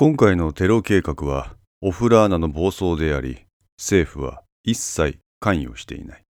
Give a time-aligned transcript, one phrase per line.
[0.00, 3.44] 今回のテロ計画はオフラーナの暴走であり、
[3.76, 6.24] 政府は一切関与していない。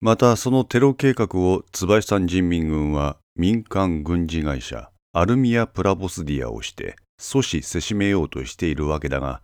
[0.00, 9.40] またそのテロ計画を椿山人民軍は民間軍事会社アルミア・プラボスディアをして阻止せしめようとしているわけだが、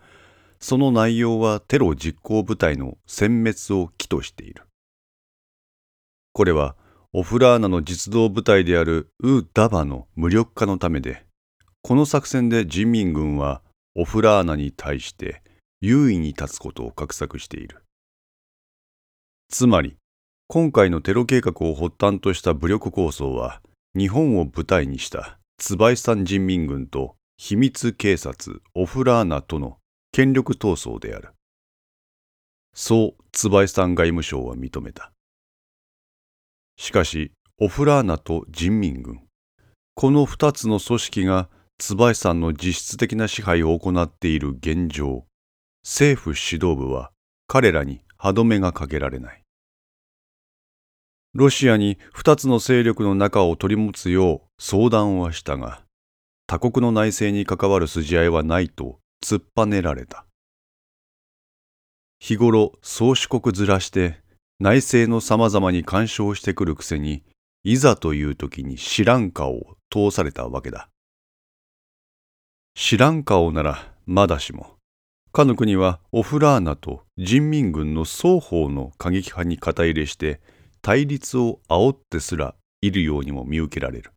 [0.59, 4.65] その内容はテロ実行部隊の殲滅を起としている。
[6.33, 6.75] これは
[7.13, 11.25] オフラーナの実動部隊であるウー・ダバの無力化のためで、
[11.83, 13.63] この作戦で人民軍は
[13.95, 15.43] オフラーナに対して
[15.81, 17.83] 優位に立つことを画策している。
[19.49, 19.97] つまり、
[20.47, 23.63] 今回のテロ計画を発端とした武力構想は、
[23.97, 29.79] 日本を舞台にした椿山人民軍と秘密警察オフラーナとの
[30.13, 31.31] 権力闘争である。
[32.75, 35.13] そう椿山外務省は認めた。
[36.77, 39.23] しかし、オフラーナと人民軍、
[39.95, 41.49] この二つの組織が
[41.81, 45.25] 椿さんの実質的な支配を行っている現状、
[45.83, 47.11] 政府指導部は
[47.47, 49.43] 彼らに歯止めがかけられない。
[51.33, 55.83] ロシアに二つの勢力の中を取り持つよう相談はしたが、
[56.47, 60.27] 他国の内政に関わる筋合いはないと突っぱねられた。
[62.19, 64.21] 日頃宗主国ずらして
[64.59, 67.23] 内政の様々に干渉してくるくせに、
[67.65, 70.90] いざという時に知らん顔を通されたわけだ。
[72.75, 74.77] 知らん顔ならまだしも、
[75.33, 80.41] かの国はオフラーナと人民軍の双方の過激派に肩入れして
[80.83, 84.13] 対立を煽ってすらいるようにも見受けられる。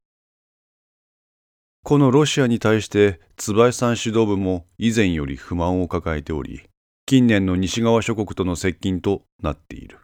[1.83, 6.63] このロシアに対して椿さん指導部も以前より不満を抱えており、
[7.05, 9.99] 近年の西側諸国との接近となっている。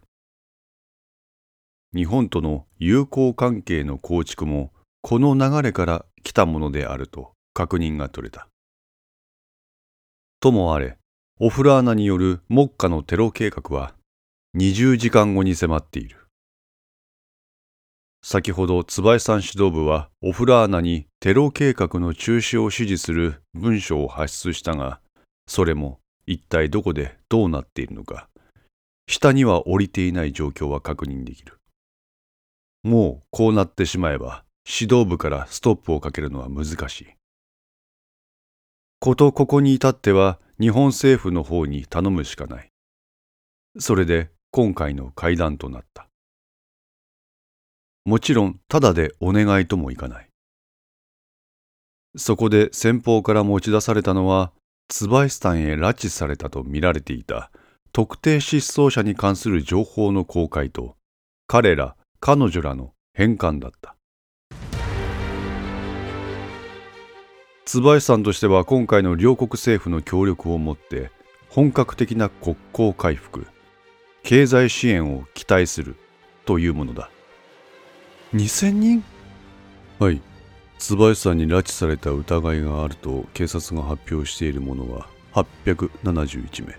[1.96, 8.48] 日本との友好関係の構築もこの流れから来たものであると確認が取れた。
[10.40, 10.98] ともあれ、
[11.42, 13.96] オフラーナによる目下のテロ計画は
[14.58, 16.26] 20時間後に迫っている。
[18.24, 25.02] 先ほど椿さん指導部はオフラーナにテロ計画の中止を指示する文書を発出したが、
[25.46, 28.30] それも一体どこでどうなっているのか、
[29.06, 31.58] 下には降りていない状況は確認できる。
[32.84, 37.19] もうこうなってしまえば指導部からストップをかけるのは難しい。
[39.02, 42.70] ことここに至っては日本政府の方に頼むしかない。
[43.78, 46.10] それで今回の会談となった。
[48.04, 50.30] もちろんただでお願いともいかない。
[52.18, 54.52] そこで先方から持ち出されたのは、
[54.90, 57.52] 椿スタンへ拉致されたと見られていた
[57.94, 60.98] 特定失踪者に関する情報の公開と、
[61.48, 63.96] 彼ら彼女らの返還だった。
[67.72, 71.12] 椿さんとしては今回の両国政府の協力をもって
[71.50, 73.46] 本格的な国交回復
[74.24, 75.96] 経済支援を期待する
[76.48, 77.12] というものだ。
[78.34, 79.04] 2000人？
[80.00, 80.20] はい。
[80.80, 86.76] 椿さんに拉致された疑いがあると警察が発表しているものは871名。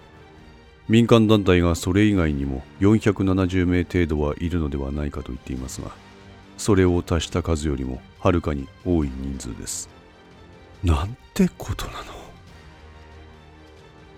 [0.89, 5.93] 民間団体がそれ以外にも470名程度はいるのではないかと言っていますが
[6.59, 10.00] それを足した数よりもはるかに多い人数です
[10.82, 12.04] なんてことなの？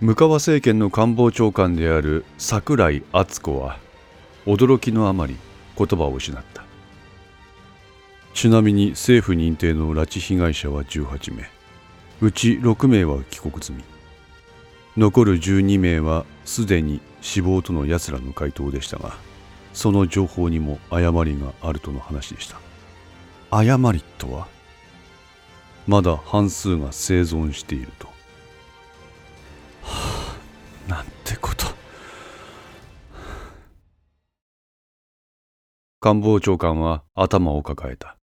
[0.00, 3.78] 向川政権の官房長官である櫻井敦子は
[4.46, 5.36] 驚きのあまり
[5.76, 6.64] 言葉を失った。
[8.34, 11.50] ちなみに政府認定の拉致被害者は18名。
[12.20, 13.84] うち6名は帰国済み。
[14.96, 19.14] 残る12名はすでに死亡との奴らの回答でしたが
[19.72, 22.58] その情報にも誤りがあるとの話でした。
[23.50, 24.46] 誤りとは？
[25.86, 28.08] まだ半数が生存していると。
[29.82, 30.36] は
[30.86, 31.66] あ、なんてこと。
[36.00, 38.16] 官房長官は頭を抱えた。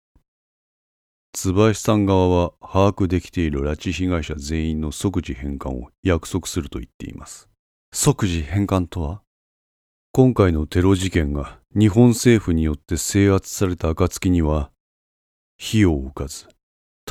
[1.33, 7.49] 椿さん側は把握できている拉致被害者全員の即時返還を約束すると言っています。
[7.93, 9.23] 即時返還とは？
[10.13, 14.71] 今回のテロ事件が日本政府によって制圧された暁には、
[15.59, 16.49] 火を浮かず、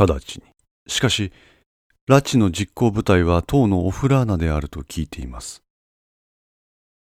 [0.05, 0.43] 直ちに。
[0.87, 1.31] しかし、
[2.09, 5.63] 拉致の実行部隊は党のオフラーナであると聞いています。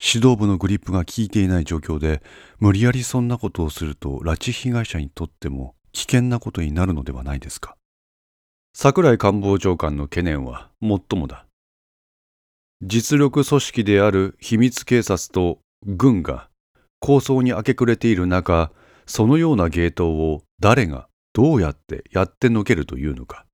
[0.00, 2.22] 指導部のグリップが効いていない状況で、
[2.58, 7.76] 無理やりそんなことをすると、拉致被害者にとっても危険なことになるのではないですか。
[8.74, 11.46] 桜井官房長官の懸念は最もだ。
[12.80, 16.48] 実力組織である秘密警察と軍が
[17.00, 18.70] 構想に明け暮れている中、
[19.06, 21.07] そのような芸当を誰が
[21.38, 23.46] どうやってやってのけるというのか。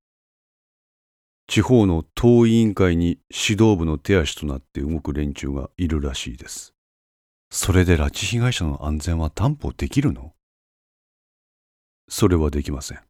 [1.46, 6.72] 地方の党委員会に指導部の手足となって動く連中がいるらしいです。
[7.50, 10.32] それで拉致被害者の安全は担保できるの？
[12.08, 13.00] それはできません。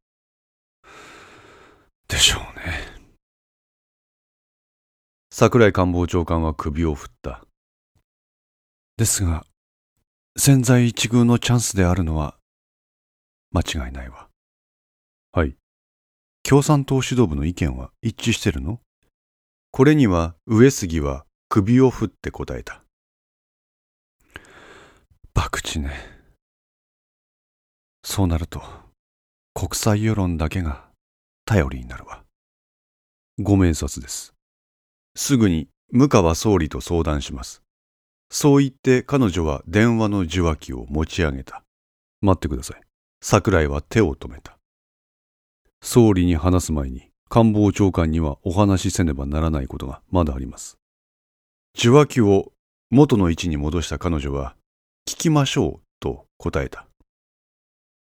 [2.08, 2.74] でしょうね。
[5.30, 7.46] 桜井官房長官は首を振った。
[8.96, 9.44] ですが、
[10.36, 12.36] 千載一遇のチャンスであるのは
[13.52, 14.28] 間違いないわ。
[15.36, 15.56] はい。
[16.44, 18.78] 共産党指導部の意見は一致してるの？
[19.72, 22.84] これには上杉は首を振って答えた。
[25.34, 25.90] 博打ね。
[28.04, 28.62] そうなると、
[29.54, 30.84] 国際世論だけが
[31.46, 32.22] 頼りになるわ。
[33.40, 34.34] ご明察です。
[35.16, 37.60] すぐに向川総理と相談します。
[38.30, 41.64] そう言って彼女は電話の受話器を持ち上げた。
[42.20, 42.80] 待ってください。
[43.20, 44.53] 桜井は手を止めた。
[45.86, 50.78] 総理に話す前に官房長官にはお話しせねばならないことがまだあります。
[51.78, 52.52] 受話器を
[52.90, 54.56] 元の位置に戻した彼女は、
[55.06, 56.86] 聞きましょうと答えた。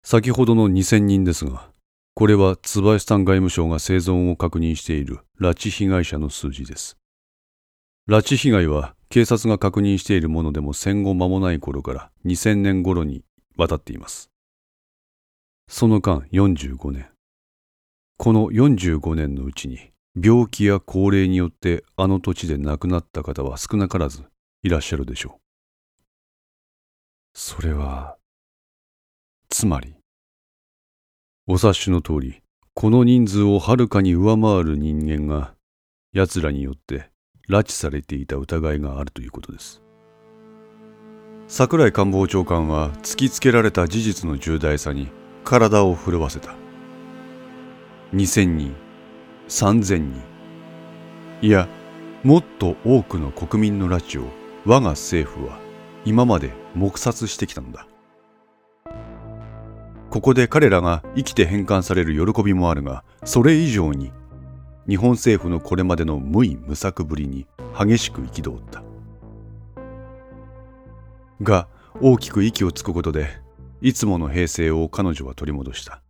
[0.05, 1.69] 先ほどの2000人ですが、
[2.13, 6.95] これは椿さん外務省が生存を確認している拉致被害者の数字です。
[8.07, 13.25] 拉致被害は警察が確認しているものでも戦後間もない頃から2000年頃に
[13.57, 14.29] 渡っています。
[15.67, 17.14] その間45年。
[18.17, 19.91] この45年のうちに
[20.21, 24.23] 病気や高齢によってあの土地で亡くなった方は少なからず
[24.63, 25.45] いらっしゃるでしょう。
[27.33, 28.15] それは、
[29.49, 29.95] つまり、
[31.47, 32.41] お察しの通り、
[32.73, 35.53] この人数をはるかに上回る人間が、
[36.13, 37.09] 奴らによって
[37.49, 39.81] 拉致されていた疑いがあるということです。
[41.47, 45.09] 桜井官房長官は突きつけられた事実の重大さに
[45.43, 46.64] 体を震わせた。
[48.15, 48.73] 2000人、
[49.49, 50.21] 3000人、
[51.41, 51.67] いや、
[52.23, 54.29] もっと多くの国民の拉致を
[54.65, 55.59] 我が政府は
[56.05, 57.89] 今まで黙殺してきたのだ。
[60.09, 64.13] ここで彼らが生きて返還される喜びもあるが、それ以上に
[64.87, 67.45] 日本政府のこれまでの無為無策ぶりに
[67.77, 68.81] 激しく憤った。
[71.41, 71.67] が、
[71.99, 73.27] 大きく息をつくことで、
[73.81, 76.04] いつもの平静を彼女は取り戻した。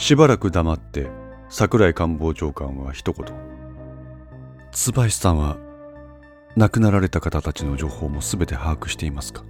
[0.00, 1.10] しばらく黙って
[1.50, 3.26] 桜井官房長官は一言。
[4.72, 5.58] 椿さんは
[6.56, 9.44] 亡くなられた方たちの情報も全て把握していますか？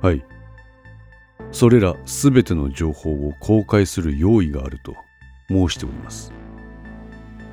[0.00, 0.24] はい。
[1.52, 4.96] それらすべての情報を公開する用意があると
[5.50, 6.32] 申しております。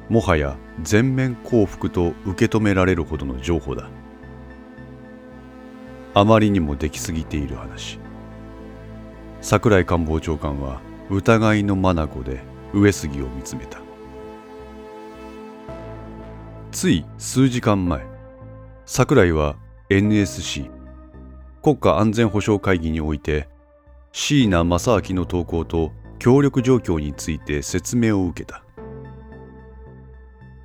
[0.07, 3.89] もはや全面降伏と受け止められるほどの情報だ。
[6.13, 7.99] あまりにもできすぎている話。
[9.41, 10.79] 桜井官房長官は
[11.11, 12.41] 疑いの眼で
[12.73, 13.79] 上杉を見つめた。
[16.71, 18.05] つい数時間前、
[18.85, 19.57] 桜井は
[19.89, 20.71] NSC
[21.61, 23.49] 国家安全保障会議において
[24.13, 28.63] 椎名正明の投稿と協力状況について説明を受けた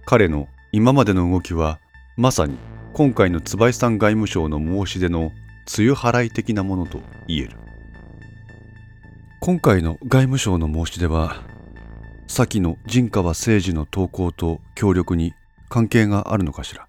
[0.04, 1.80] 彼の今までの動きは
[2.16, 2.56] まさに
[2.94, 5.32] 今回の椿さん外務省の申し出の
[5.76, 7.56] 梅雨払い的なものと言える
[9.40, 11.42] 今回の外務省の申し出は
[12.26, 15.32] 先の陣川誠二の投稿と協力に
[15.68, 16.88] 関係があるのかしら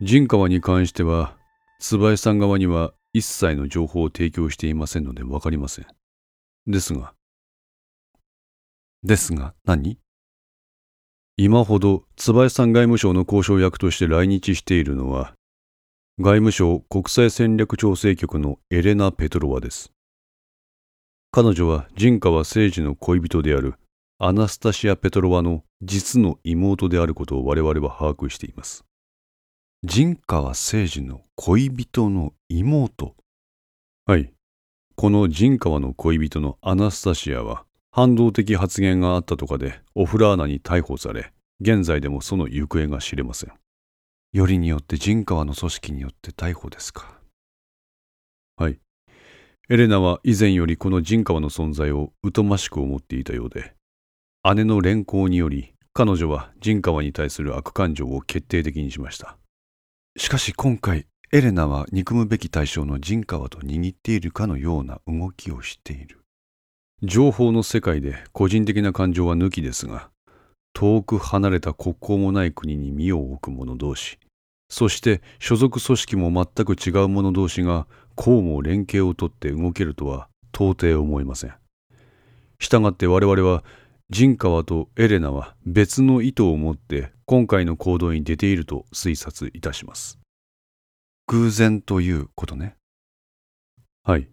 [0.00, 1.36] 陣川に関しては
[1.80, 5.86] 椿さん側には一切の情報を提供していませんのでわかりません。
[6.66, 7.14] ですが、
[9.04, 9.98] ですが何？
[11.36, 15.34] 今ほど椿さん外務省の交渉役として来日しているのは、
[16.18, 19.92] 外務省国際戦略調整局のエレナ・ペトロワです。
[21.36, 23.74] 彼女は陣川誠二の恋人である
[24.20, 28.84] アナスタシア・ペトロワの実の妹であることを我々は把握しています。
[29.82, 33.16] 陣川誠二の恋人の妹
[34.06, 34.32] はい。
[34.94, 43.52] この陣川の恋人のアナスタシアは反動的発言があったとかでオフラーナに逮捕され、現在でもその行方が知れません。
[44.32, 47.18] よりによって陣川の組織によって逮捕ですか。
[48.56, 48.78] はい。
[49.70, 53.72] エレナは以前よりこの陣川の存在を疎ましく思っていたようで、
[54.54, 59.38] 姉の連行により彼女は陣川に対する悪感情を決定的にしました。
[60.18, 66.20] しかし今回、エレナは憎むべき対象のジンカワと握っているかのような動きをしている。
[67.02, 70.10] 情報の世界で個人的な感情は抜きですが、
[70.74, 74.18] 遠く離れた国交もない国に身を置く者同士、
[74.68, 81.54] そして所属組織も全く違う者同士がこうも連携をとって動けるとは到底思えません。
[82.58, 83.64] したがって我々は
[84.10, 90.18] 陣川とエレナは別の意図を持って今回の行動に出ていると推察いたします。
[91.26, 92.76] 偶然ということね。
[94.04, 94.28] はい。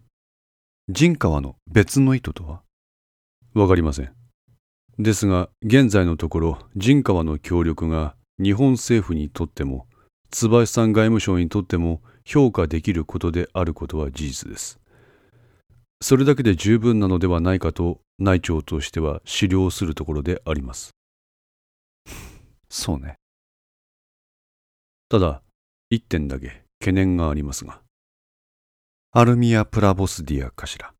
[0.88, 2.62] 陣川の別の意図とは？
[3.54, 4.12] わかりません。
[4.98, 9.86] ですが、現在のところ、陣川の協力が日本政府にとっても、
[10.30, 14.78] 椿さん外務省にとっても評価できることであることは事実です。
[16.00, 20.90] それだけで十分なのではないかと内庁としては資料するところであります。
[22.68, 23.16] そうね。
[25.08, 25.42] ただ、
[25.90, 27.80] 一点だけ懸念がありますが。
[29.12, 30.94] アルミア・プラボスディアかしら。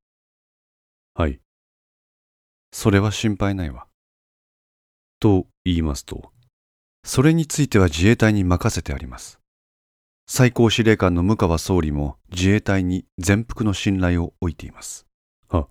[1.15, 1.41] はい。
[2.73, 3.87] それは心配ないわ。
[5.19, 6.33] と言いますと、
[7.05, 9.42] それについては自衛隊に任せてあります。
[10.27, 15.07] 最高司令官の向川総理も自衛隊に全幅の信頼を置いています。
[15.49, 15.69] は、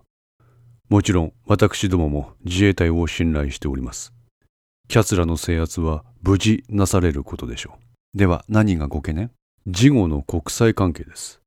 [0.89, 4.13] もちろん私どもも自衛隊を信頼しております。
[4.88, 7.79] キャツラの制圧は無事なされることでしょ
[8.13, 8.17] う。
[8.17, 9.31] では何がご懸念？
[9.67, 11.41] 事後の国際関係です。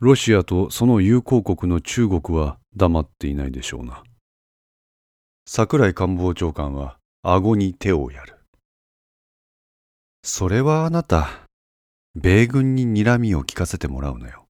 [0.00, 4.02] ロシアとその友好国の中国は黙っていないでしょうな。
[5.46, 8.36] 桜井官房長官は顎に手をやる。
[10.22, 11.45] それはあなた、
[12.18, 14.46] 米軍に睨みを聞かせてもらうのよ。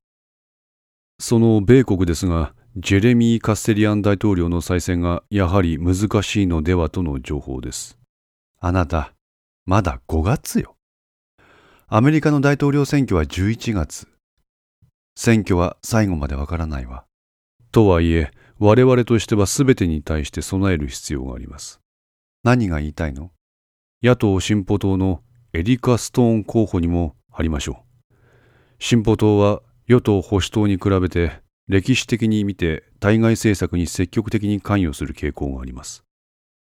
[1.19, 7.99] その米国ですが、ジェレミー・カステリアン大統領の再選がやはり難しいのではとの情報です。
[8.61, 9.15] あなた、
[9.65, 10.77] まだ5月よ。
[11.89, 14.07] アメリカの大統領選挙は11月。
[15.17, 17.05] 選挙は最後までわからないわ。
[17.73, 18.31] とはいえ、
[18.61, 21.81] 我々としては全てに対して備える必要があります。
[22.45, 23.33] 何が言いたいの？
[24.05, 28.15] 野党進歩党のエリカ・ストーン候補にも貼りましょう。
[28.79, 36.03] 進歩党は与党保守党に比べて歴史的に見て対外政策に積極的に関与する傾向があります。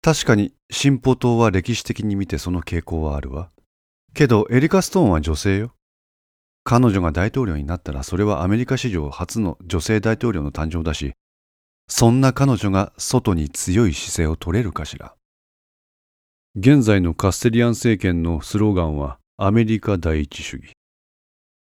[0.01, 3.49] 確かに進歩党は歴史的に見てその傾向はあるわ。
[4.13, 5.73] けどエリカ・ストーンは女性よ。
[6.65, 11.13] 彼女が大統領になったらそれはアメリカ史上初の女性大統領の誕生だし、
[11.87, 15.15] そんな彼女が外に強い姿勢を取れるかしら。
[16.57, 20.71] 現在のカステリアン政権のスローガンはアメリカ第一主義。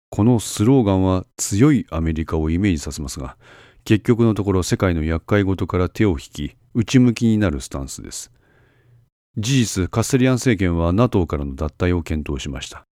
[0.10, 3.38] このスローガンは強いアメリカをイメージさせますが、
[3.84, 8.32] 結局のところ世界の厄介事から手を引き、内向きになるスタンスです。
[9.36, 12.86] 事実、カステリアン政権は NATO からの脱退を検討しました。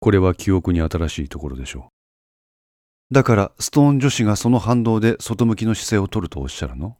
[0.00, 1.90] これは記憶に新しいところでしょ
[3.10, 3.14] う。
[3.14, 6.96] だから、ストーン女子がその反動で外向きの姿勢を取るとおっしゃるの？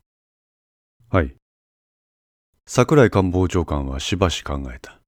[1.09, 1.35] はい。
[2.67, 5.01] 桜井官房長官はしばし考えた。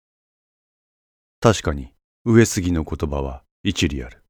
[1.40, 1.94] 確かに、
[2.26, 4.22] 上杉の言葉は一理ある。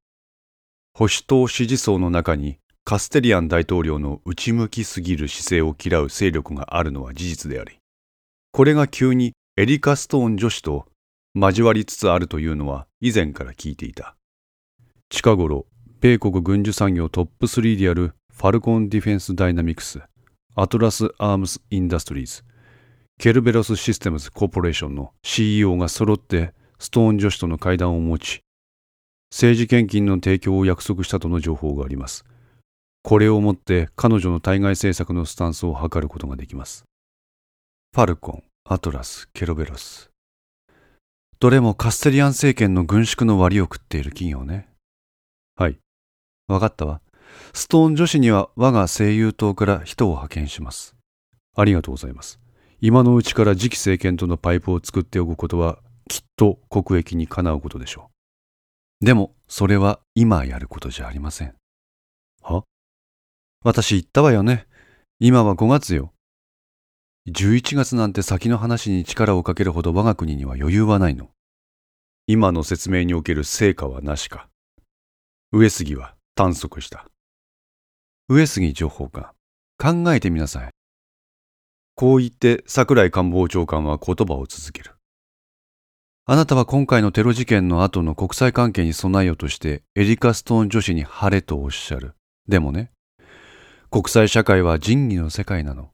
[0.94, 7.78] 保守党支持層の中にカステリアン大統領の内向きすぎる姿勢を嫌う勢力があるのは事実であり、
[8.52, 10.86] これが急にエリカ・ストーン女子と
[11.34, 14.14] 交わりつつあるというのは以前から聞いていた。
[15.08, 15.66] 近頃、
[16.00, 20.00] 米国軍需産業トップ3であるファルコンディフェンスダイナミクス、
[20.54, 22.44] アトラスアームスインダストリーズ、
[23.18, 28.40] ケルベロスシステムズコーポレーションの CEO が揃ってストーン女子との会談を持ち、
[29.30, 32.24] 政治献金の提供を約束したとの情報があります。
[33.02, 36.84] これをもって彼女の対外政策のスタンスを図ることができます。
[37.94, 40.10] ファルコン、アトラス、ケロベロス。
[41.38, 44.68] どれもカステリアン政権の軍縮の割を食っている企業ね。
[45.56, 45.78] はい。
[46.48, 47.02] わかったわ。
[47.52, 50.96] ストーン女子には我が声優党から人を派遣します。
[51.54, 52.40] ありがとうございます。
[52.80, 55.78] 今のうちから次期政権とのパイプを作っておくことは
[56.10, 58.10] きっと国益にかなうことでしょ
[59.00, 59.06] う。
[59.06, 61.54] でも、それは今やることじゃありません。
[62.42, 62.64] は？
[63.62, 64.66] 私言ったわよね。
[65.20, 66.12] 今は5月よ。
[67.28, 71.30] 11月なんて先の話に力をかけるほど我が国には余裕はないの。
[72.26, 74.48] 今の説明における成果はなしか。
[75.52, 77.06] 上杉は短足した。
[78.28, 79.30] 上杉情報官、
[79.78, 80.70] 考えてみなさい。
[81.94, 84.96] こう言って桜井官房長官は言葉を続ける。
[86.26, 92.14] あなたは今回のテロ事件の後の国際関係に備えようとしてエリカ・ストーン女子に晴れとおっしゃる。
[92.46, 92.92] でもね、
[93.90, 95.90] 国際社会は仁義の世界なの。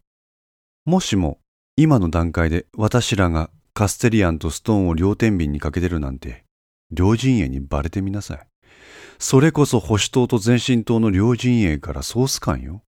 [0.84, 1.38] もしも
[1.76, 6.44] 今の段階で私らがカステリアンとストーンを両天秤にかけてるなんて
[6.90, 8.46] 両陣営にバレてみなさい。
[9.18, 12.82] それこそ保守党と前進党の両陣営からソース感よ。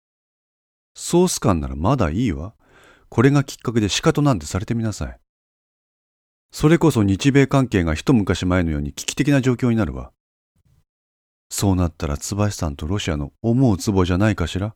[0.95, 2.55] ソース感ならまだいいわ。
[3.09, 5.19] これがきっかけで仕方なんてされてみなさい。
[6.51, 10.11] それこそ日米関係が一昔前のように危機的な状況になるわ。
[11.49, 14.75] そうなったら椿さんとロシアの思うツボじゃないかしら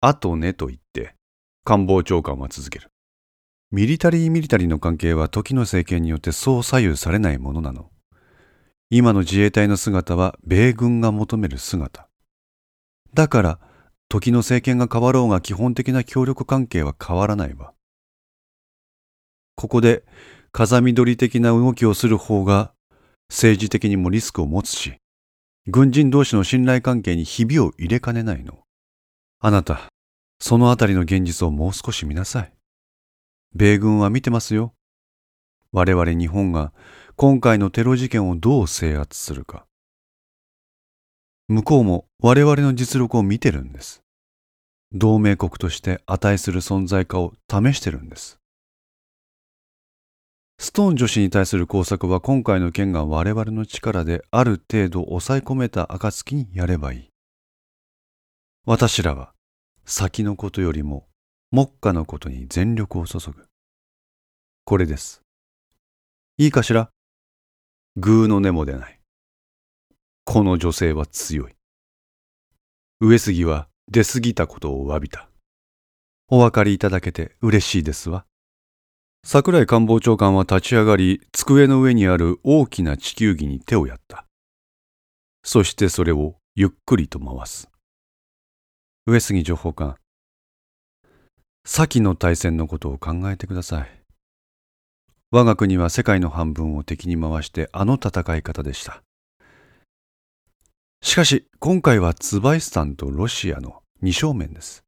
[0.00, 1.14] あとねと言って
[1.64, 2.90] 官房長官は続ける。
[3.72, 7.90] ミリタリー・ミリタリーの関係は時の政権によってそう左右されないものなの。
[8.88, 12.08] 今の自衛隊の姿は米軍が求める姿。
[13.12, 13.58] だから、
[14.08, 17.72] 時の政権が変わろうが基本的な協力関係は変わらないわ。
[19.56, 20.04] ここで
[20.52, 22.72] 風見鶏的な動きをする方が
[23.28, 24.98] 政治的にもリスクを持つし、
[25.66, 28.60] 軍人同士の信頼関係にひびを入れかねないの。
[29.40, 29.88] あなた、
[30.38, 32.52] そのあたりの現実をもう少し見なさい。
[33.54, 34.74] 米軍は見てますよ。
[35.72, 36.72] 我々日本が
[37.16, 39.66] 今回のテロ事件をどう制圧するか。
[41.48, 44.02] 向こうも我々の実力を見てるんです。
[44.92, 48.38] 同盟国として値する存在化を試してるんです。
[50.58, 57.08] ストーン女子に対する工作は今回の件が我々の力である程度抑え込めた暁にやればいい。
[58.64, 59.32] 私らは
[59.84, 61.06] 先のことよりも
[61.52, 63.46] 目下のことに全力を注ぐ。
[64.64, 65.20] これです。
[66.38, 66.90] いいかしら？
[67.96, 68.98] グーの根も出ない。
[70.24, 71.52] この女性は強い。
[73.00, 75.28] 上杉は出過ぎたことを詫びた。
[76.28, 78.24] お分かりいただけて嬉しいですわ。
[79.28, 84.24] 桜井官房長官は立ち上がり、机の上にある大きな地球儀に手をやった。
[85.42, 87.68] そしてそれをゆっくりと回す。
[89.04, 89.96] 上杉情報官、
[91.64, 94.00] 先の大戦のことを考えてください。
[95.32, 99.02] 我が国は世界の半分を敵に回してあの戦い方でした。
[101.02, 104.85] しかし今回はツバイスタンとロシアの二正面です。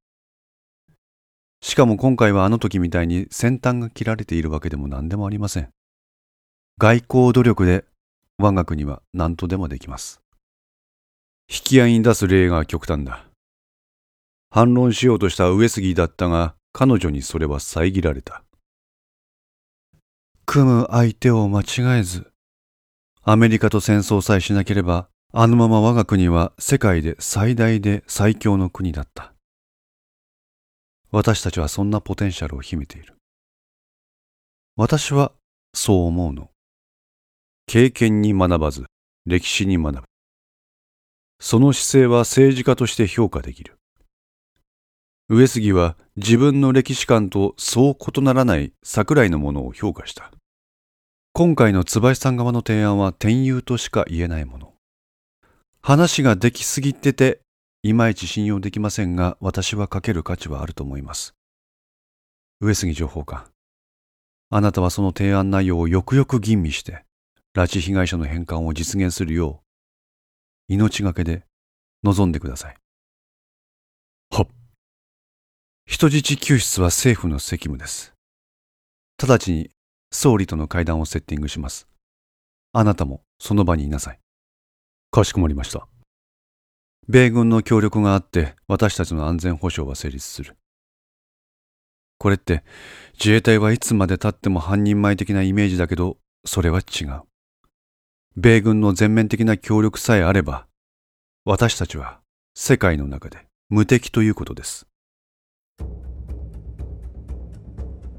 [1.60, 5.68] しかも今回はあの時みたいに先端が切られているわけでも何でもありません。
[6.78, 7.84] 外交努力で
[8.38, 10.20] 我が国は何とでもできます。
[11.50, 13.24] 引き合いに出す例が極端だ。
[14.50, 18.44] 反論しようとした上杉だったが彼女にそれは遮られた。
[20.46, 22.30] 組む相手を間違えず、
[23.22, 29.34] アメリカと戦争さえしなければ、あのまま我が国は世界で最大で最強の国だった。
[31.10, 33.16] 私たちはそんなポテンシャルを秘めている。
[34.76, 35.32] 私は
[35.74, 36.50] そう思うの。
[37.66, 38.86] 経験に学ばず、
[39.26, 40.02] 歴史に学ぶ。
[41.40, 43.78] その姿勢は政治家として評価できる。
[45.30, 50.30] 上杉は自分の歴史観とそう異ならない桜井のものを評価した。
[51.32, 54.72] 今回の椿さん側の提案は天佑としか言えないもの。
[55.80, 57.40] 話ができすぎてて、
[57.88, 61.34] いまいち信用できませんが、私はかける価値はあると思います。
[62.60, 63.50] 上杉情報官、
[64.50, 67.06] あなたはその提案内容をよくよく吟味して、
[67.56, 69.62] 拉致被害者の返還を実現するよ
[70.68, 71.46] う、命がけで
[72.02, 72.76] 望んでください。
[74.30, 74.48] はっ。
[75.86, 78.12] 人質救出は政府の責務です。
[79.16, 79.70] 直ちに
[80.12, 81.88] 総理との会談をセッティングします。
[82.74, 84.20] あなたもその場にいなさい。
[85.10, 85.88] かしこまりました。
[87.08, 90.56] 米軍の協力があって私たちの安全保障は成立する。
[92.18, 92.64] これって
[93.14, 97.22] 自衛隊はいつまでたっても半人前的なイメージだけどそれは違う。
[98.36, 100.66] 米軍の全面的な協力さえあれば
[101.44, 102.20] 私たちは
[102.54, 104.86] 世界の中で無敵ということです。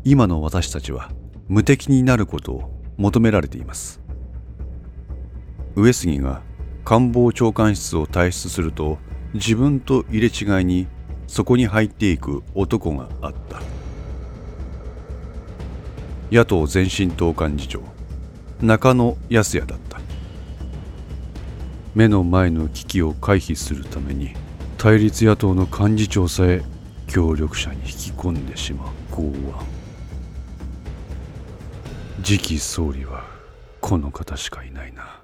[0.03, 1.11] 今の私たちは
[1.47, 4.01] 無敵になることを求められています
[5.75, 6.41] 上杉が
[6.83, 8.97] 官房長官室を退出すると
[9.33, 10.87] 自分と入れ違いに
[11.27, 13.61] そこに入っていく男があった。
[16.31, 17.81] 野党前進党幹事長
[18.61, 19.99] 中野康也だった。
[21.95, 24.33] 目の前の危機を回避するために
[24.77, 26.61] 対立野党の幹事長さえ
[27.07, 29.35] 協力者に引き込んでしまう剛腕。
[32.23, 33.25] 次期総理は
[33.81, 35.18] この方しかいないな。